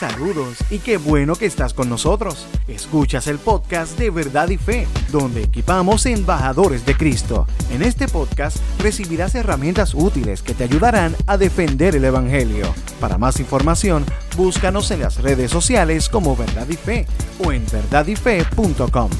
[0.00, 2.46] Saludos y qué bueno que estás con nosotros.
[2.66, 7.46] Escuchas el podcast de Verdad y Fe, donde equipamos embajadores de Cristo.
[7.70, 12.72] En este podcast recibirás herramientas útiles que te ayudarán a defender el Evangelio.
[12.98, 14.06] Para más información,
[14.38, 17.06] búscanos en las redes sociales como Verdad y Fe
[17.44, 19.10] o en verdadyfe.com.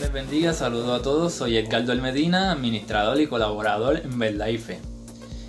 [0.00, 1.34] Les bendiga, saludo a todos.
[1.34, 4.95] Soy Edgardo El Medina, administrador y colaborador en Verdad y Fe.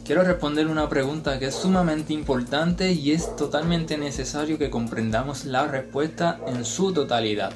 [0.08, 5.68] Quiero responder una pregunta que es sumamente importante y es totalmente necesario que comprendamos la
[5.68, 7.52] respuesta en su totalidad.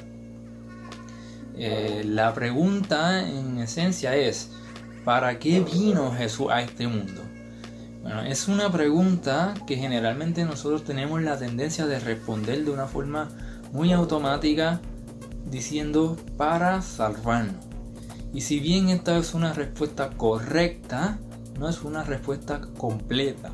[1.56, 4.50] Eh, la pregunta en esencia es,
[5.02, 7.22] ¿para qué vino Jesús a este mundo?
[8.02, 13.30] Bueno, es una pregunta que generalmente nosotros tenemos la tendencia de responder de una forma
[13.72, 14.78] muy automática
[15.46, 17.64] diciendo para salvarnos.
[18.34, 21.18] Y si bien esta es una respuesta correcta,
[21.58, 23.50] no es una respuesta completa,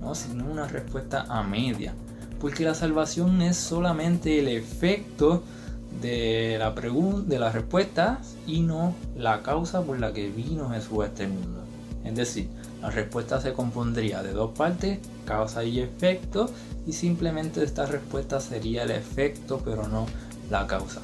[0.00, 0.14] ¿no?
[0.14, 1.94] sino una respuesta a media.
[2.40, 5.42] Porque la salvación es solamente el efecto
[6.00, 11.26] de la, de respuesta y no la causa por la que vino Jesús a este
[11.26, 11.64] mundo.
[12.04, 12.48] Es decir,
[12.80, 16.48] la respuesta se compondría de dos partes, causa y efecto,
[16.86, 20.06] y simplemente esta respuesta sería el efecto, pero no
[20.48, 21.00] la causa.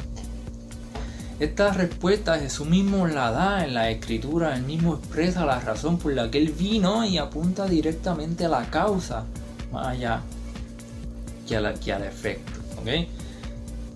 [1.40, 6.12] Esta respuesta Jesús mismo la da en la escritura, él mismo expresa la razón por
[6.12, 9.24] la que él vino y apunta directamente a la causa,
[9.72, 10.20] más allá
[11.48, 12.52] que, al efecto.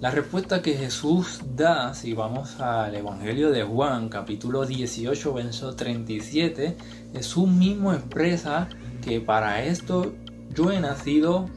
[0.00, 6.76] La respuesta que Jesús da, si vamos al Evangelio de Juan, capítulo 18, verso 37,
[7.12, 8.68] Jesús mismo expresa
[9.00, 10.12] que para esto
[10.54, 11.48] yo he nacido,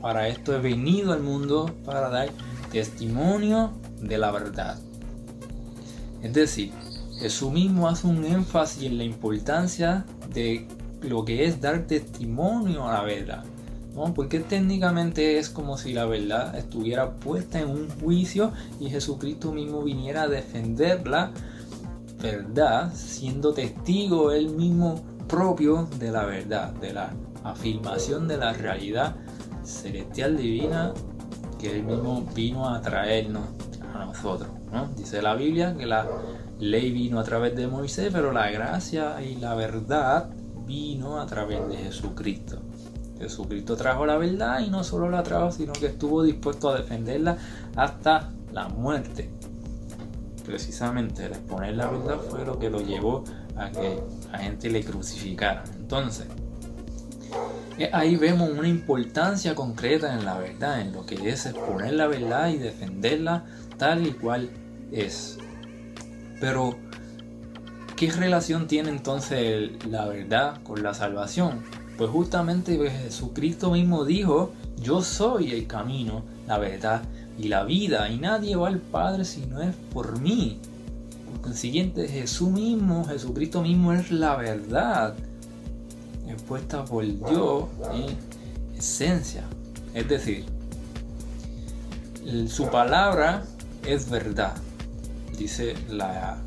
[0.00, 2.30] para esto he venido al mundo, para dar
[2.70, 4.78] testimonio de la verdad.
[6.22, 6.72] Es decir,
[7.18, 10.66] Jesús mismo hace un énfasis en la importancia de
[11.02, 13.44] lo que es dar testimonio a la verdad.
[13.94, 14.14] ¿no?
[14.14, 19.82] Porque técnicamente es como si la verdad estuviera puesta en un juicio y Jesucristo mismo
[19.82, 21.32] viniera a defender la
[22.20, 27.12] verdad, siendo testigo él mismo propio de la verdad, de la
[27.44, 29.16] afirmación de la realidad
[29.62, 30.92] celestial divina
[31.58, 33.44] que él mismo vino a traernos
[34.04, 34.50] nosotros.
[34.96, 36.06] Dice la Biblia que la
[36.58, 40.30] ley vino a través de Moisés, pero la gracia y la verdad
[40.66, 42.58] vino a través de Jesucristo.
[43.18, 47.36] Jesucristo trajo la verdad y no solo la trajo, sino que estuvo dispuesto a defenderla
[47.74, 49.30] hasta la muerte.
[50.44, 53.24] Precisamente el exponer la verdad fue lo que lo llevó
[53.56, 54.00] a que
[54.30, 55.64] la gente le crucificara.
[55.76, 56.26] Entonces,
[57.92, 62.48] ahí vemos una importancia concreta en la verdad, en lo que es exponer la verdad
[62.48, 63.44] y defenderla
[63.76, 64.50] tal y cual
[64.92, 65.38] es.
[66.40, 66.76] Pero,
[67.96, 71.62] ¿qué relación tiene entonces la verdad con la salvación?
[71.96, 77.02] Pues justamente Jesucristo mismo dijo, yo soy el camino, la verdad
[77.38, 80.58] y la vida, y nadie va al Padre si no es por mí.
[81.30, 85.14] Por consiguiente, Jesús mismo, Jesucristo mismo es la verdad,
[86.30, 88.16] expuesta por Dios en
[88.76, 89.44] esencia.
[89.94, 90.44] Es decir,
[92.48, 93.44] su palabra
[93.86, 94.54] es verdad.
[95.36, 96.38] Dice la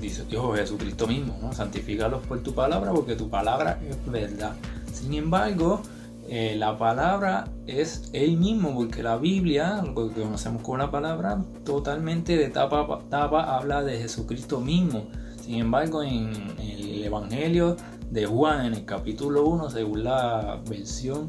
[0.00, 1.52] dice Dios Jesucristo mismo, ¿no?
[1.52, 4.54] Santifícalos por tu palabra porque tu palabra es verdad.
[4.92, 5.82] Sin embargo,
[6.28, 11.42] eh, la palabra es Él mismo, porque la Biblia, lo que conocemos como la palabra,
[11.64, 15.08] totalmente de tapa a tapa habla de Jesucristo mismo.
[15.42, 16.30] Sin embargo, en
[16.60, 17.76] el Evangelio
[18.10, 21.28] de Juan, en el capítulo 1, según la versión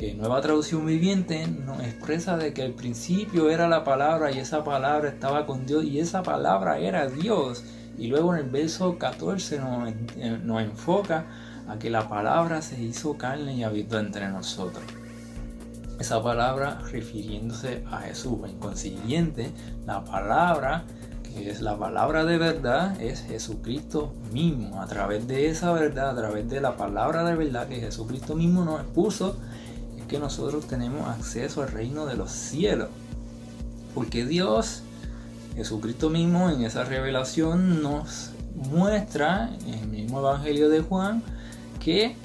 [0.00, 4.64] eh, nueva traducción viviente nos expresa de que al principio era la palabra y esa
[4.64, 7.64] palabra estaba con Dios y esa palabra era Dios.
[7.96, 11.26] Y luego en el verso 14 nos, eh, nos enfoca
[11.68, 14.82] a que la palabra se hizo carne y habitó entre nosotros.
[16.00, 18.38] Esa palabra refiriéndose a Jesús.
[18.48, 19.52] En consiguiente,
[19.86, 20.84] la palabra
[21.36, 24.80] es la palabra de verdad, es Jesucristo mismo.
[24.80, 28.64] A través de esa verdad, a través de la palabra de verdad que Jesucristo mismo
[28.64, 29.36] nos expuso,
[30.08, 32.88] que nosotros tenemos acceso al reino de los cielos.
[33.94, 34.82] Porque Dios,
[35.56, 41.22] Jesucristo mismo, en esa revelación nos muestra, en el mismo Evangelio de Juan,
[41.82, 42.16] que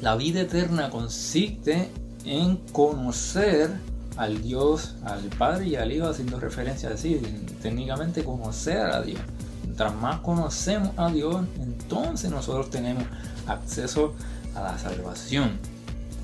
[0.00, 1.88] la vida eterna consiste
[2.24, 3.70] en conocer
[4.18, 7.22] al Dios, al Padre y al Hijo, haciendo referencia a decir,
[7.62, 9.20] técnicamente conocer a Dios.
[9.62, 13.04] Mientras más conocemos a Dios, entonces nosotros tenemos
[13.46, 14.14] acceso
[14.54, 15.52] a la salvación.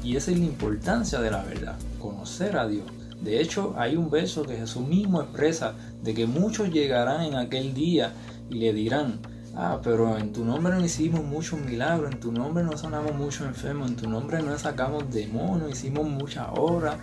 [0.02, 2.85] Y esa es la importancia de la verdad, conocer a Dios.
[3.23, 7.73] De hecho, hay un verso que Jesús mismo expresa de que muchos llegarán en aquel
[7.73, 8.12] día
[8.50, 9.20] y le dirán,
[9.56, 13.46] Ah, pero en tu nombre no hicimos muchos milagros, en tu nombre no sanamos muchos
[13.46, 16.96] enfermos, en tu nombre no sacamos demonios, hicimos muchas obras.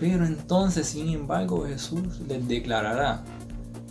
[0.00, 3.22] Pero entonces, sin embargo, Jesús les declarará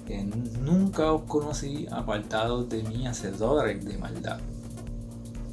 [0.08, 4.40] que nunca os conocí apartados de mí, hacedores de maldad.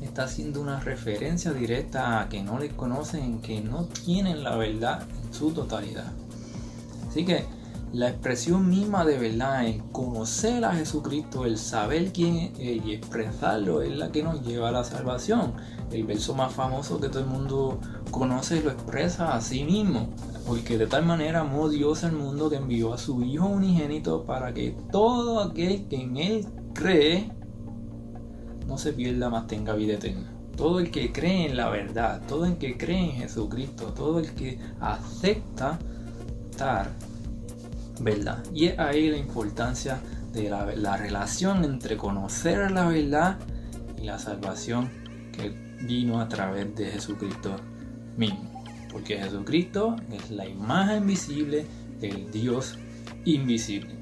[0.01, 5.03] Está haciendo una referencia directa a que no les conocen, que no tienen la verdad
[5.27, 6.11] en su totalidad.
[7.07, 7.45] Así que
[7.93, 13.83] la expresión misma de verdad, el conocer a Jesucristo, el saber quién es y expresarlo
[13.83, 15.53] es la que nos lleva a la salvación.
[15.93, 17.79] El verso más famoso que todo el mundo
[18.11, 20.09] conoce lo expresa a sí mismo.
[20.47, 24.55] Porque de tal manera amó Dios al mundo que envió a su Hijo unigénito para
[24.55, 27.31] que todo aquel que en Él cree
[28.67, 30.33] no se pierda, más tenga vida eterna.
[30.57, 34.35] Todo el que cree en la verdad, todo el que cree en Jesucristo, todo el
[34.35, 35.79] que acepta
[36.51, 36.91] estar
[38.01, 38.43] verdad.
[38.55, 40.01] Y es ahí la importancia
[40.33, 43.39] de la, relación entre conocer la verdad
[44.01, 44.91] y la salvación
[45.33, 45.51] que
[45.83, 47.57] vino a través de Jesucristo
[48.17, 48.56] mismo.
[48.97, 51.67] Porque Jesucristo es la imagen visible
[52.01, 52.79] del Dios
[53.27, 53.95] invisible.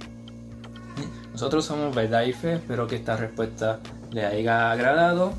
[1.32, 2.30] Nosotros somos verdad y.
[2.30, 3.80] Espero que esta respuesta
[4.12, 5.32] le haya agradado.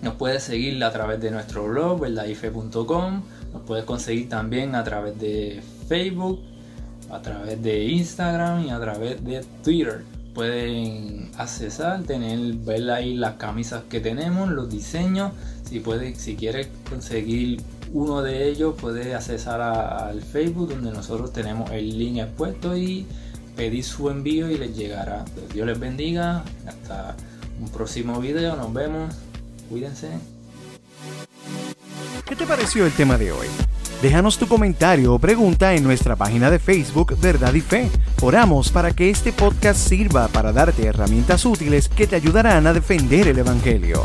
[0.00, 3.22] Nos puedes seguir a través de nuestro blog, verdadyfe.com.
[3.52, 6.40] Nos puedes conseguir también a través de Facebook,
[7.10, 10.02] a través de Instagram y a través de Twitter.
[10.32, 15.32] Pueden accesar, tener, ver ahí las camisas que tenemos, los diseños.
[15.62, 17.60] Si puede, si quiere conseguir
[17.92, 23.06] uno de ellos, puede accesar al Facebook donde nosotros tenemos el link expuesto y
[23.54, 25.24] pedir su envío y les llegará.
[25.52, 26.42] Dios les bendiga.
[26.66, 27.14] Hasta
[27.60, 28.56] un próximo video.
[28.56, 29.14] Nos vemos.
[29.68, 30.08] Cuídense.
[32.26, 33.46] ¿Qué te pareció el tema de hoy?
[34.00, 37.90] Déjanos tu comentario o pregunta en nuestra página de Facebook Verdad y Fe.
[38.20, 43.28] Oramos para que este podcast sirva para darte herramientas útiles que te ayudarán a defender
[43.28, 44.04] el Evangelio.